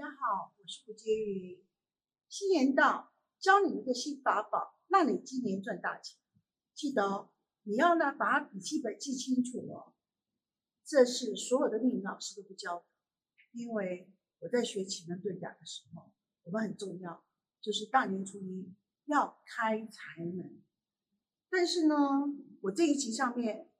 [0.00, 1.62] 大家好，我是胡洁云。
[2.26, 6.18] 新年到，教你一个新法宝，让你今年赚大钱。
[6.74, 7.30] 记得哦，
[7.64, 9.92] 你要呢把笔记本记清楚哦。
[10.86, 12.84] 这是所有的命理老师都不教的，
[13.52, 16.10] 因为我在学奇门遁甲的时候，
[16.44, 17.22] 我们很重要，
[17.60, 18.72] 就是大年初一
[19.04, 20.62] 要开财门。
[21.50, 21.94] 但是呢，
[22.62, 23.70] 我这一集上面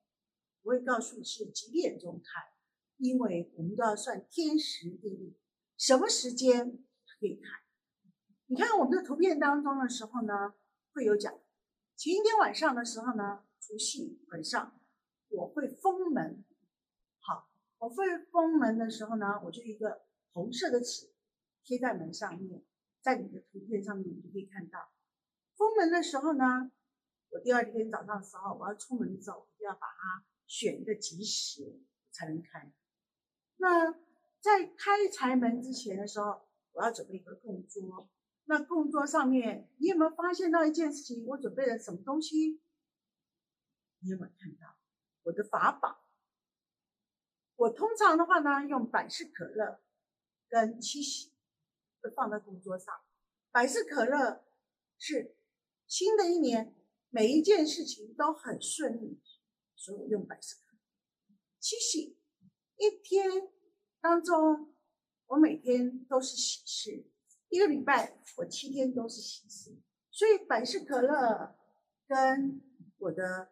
[0.64, 2.52] 我会告诉你是几点钟开，
[2.98, 5.39] 因为我们都要算天时地利，
[5.80, 6.76] 什么时间
[7.18, 7.48] 可以开。
[8.48, 10.53] 你看我们的图片当中的时候呢，
[10.93, 11.32] 会有讲，
[11.96, 14.79] 前一天晚上的时候呢，除夕晚上
[15.30, 16.44] 我会封门。
[17.20, 17.48] 好，
[17.79, 21.14] 我会封门的时候呢，我就一个红色的纸
[21.64, 22.62] 贴在门上面，
[23.00, 24.92] 在你的图片上面你就可以看到。
[25.56, 26.70] 封门的时候呢，
[27.31, 31.81] 我第二天早上的时候我要出门的时候，我就要把它选一个吉时
[32.12, 32.70] 才能开。
[33.56, 33.94] 那
[34.41, 38.09] 在开财门之前的时候，我要准备一个供桌。
[38.45, 41.25] 那供桌上面，你有没有发现到一件事情？
[41.27, 42.61] 我准备了什么东西？
[44.00, 44.77] 你有没有看到
[45.23, 46.05] 我的法宝？
[47.56, 49.81] 我通常的话呢，用百事可乐
[50.48, 51.33] 跟七喜
[52.00, 52.93] 会放在供桌上。
[53.53, 54.45] 百事可乐
[54.98, 55.37] 是
[55.87, 56.75] 新的一年
[57.11, 59.20] 每一件事情都很顺利，
[59.77, 60.81] 所以我用百事可乐。
[61.61, 62.19] 七喜
[62.78, 63.53] 一天
[64.01, 64.75] 当中，
[65.27, 67.06] 我每天都是喜事。
[67.48, 69.77] 一个礼拜我七天都是喜事，
[70.11, 71.56] 所以百事可乐
[72.06, 72.61] 跟
[72.98, 73.51] 我的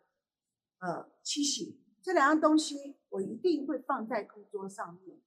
[0.78, 5.20] 呃七喜这两样东西，我一定会放在工桌上面。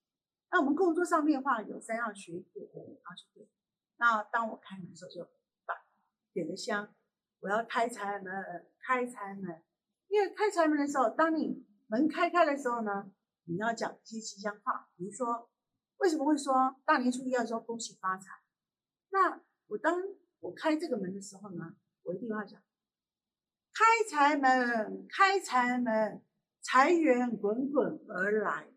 [0.49, 2.61] 那我们供桌上面的话，有三样水果
[3.03, 3.47] 啊，水果。
[3.97, 5.23] 那当我开门的时候，就
[5.65, 5.75] 把
[6.33, 6.93] 点个香，
[7.41, 8.33] 我要开财门，
[8.79, 9.63] 开财门。
[10.07, 13.11] 因为开财门的时候，当你门开开的时候呢，
[13.45, 15.49] 你要讲一些吉祥话，比如说
[15.97, 18.41] 为什么会说大年初一要说恭喜发财？
[19.09, 20.01] 那我当
[20.39, 22.61] 我开这个门的时候呢，我一定要讲：
[23.73, 26.23] 开财门，开财门，
[26.61, 28.71] 财源滚滚而来。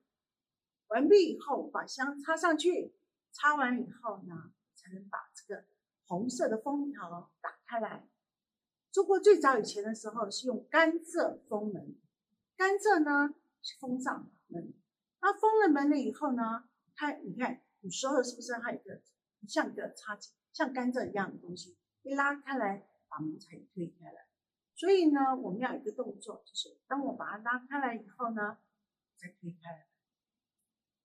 [0.89, 2.95] 完毕以后，把香插上去，
[3.33, 5.65] 插完以后呢，才能把这个
[6.07, 8.07] 红色的封条打开来。
[8.93, 11.97] 中国最早以前的时候是用甘蔗封门，
[12.57, 14.73] 甘蔗呢是封上门。
[15.21, 19.03] 那封了门了以后呢，它你看古时候是不是还有一个？
[19.47, 20.19] 像一个插
[20.55, 24.27] 像甘蔗一样的东西，一拉开来，把门才推开来。
[24.75, 28.57] 所以呢，我们要有一个动作，就是当我把它拉开来以后呢，
[29.19, 29.87] 再推开来。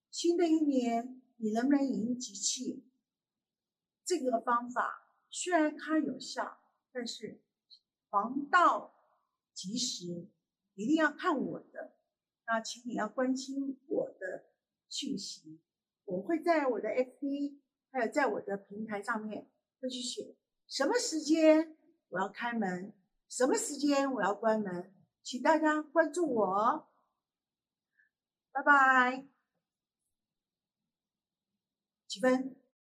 [0.10, 2.90] 新的一年，你能不能迎吉气？
[4.06, 6.60] 这个方法虽然它有效，
[6.94, 7.42] 但是
[8.10, 8.96] 黄道
[9.54, 10.30] 吉时
[10.76, 11.98] 一定要看我的。
[12.50, 14.50] 那请你要关心我的
[14.90, 15.62] 讯息，
[16.06, 17.60] 我会在我的 FB。
[17.92, 19.50] 还有在我的平台上面
[19.82, 20.36] 会去写
[20.68, 21.76] 什么时间
[22.10, 22.94] 我要开门，
[23.28, 24.94] 什么时间我要关门，
[25.24, 26.88] 请大家关注我，
[28.52, 29.28] 拜拜，
[32.06, 32.59] 几分？